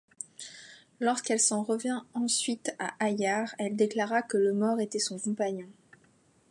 Lorsqu'elle 0.99 1.39
s'en 1.39 1.61
revint 1.61 2.07
ensuite 2.15 2.75
à 2.79 2.95
Ayarre, 2.99 3.53
elle 3.59 3.75
déclara 3.75 4.23
que 4.23 4.37
le 4.37 4.51
mort 4.51 4.79
était 4.79 4.97
son 4.97 5.19
compagnon. 5.19 5.69